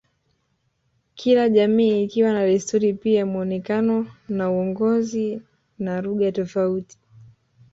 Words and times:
Kila 1.15 1.49
jamii 1.49 2.03
ikiwa 2.03 2.33
na 2.33 2.45
desturi 2.45 2.93
pia 2.93 3.25
muonekano 3.25 4.07
na 4.29 4.51
uongozi 4.51 5.41
na 5.79 6.01
lugha 6.01 6.31
tofauti 6.31 6.97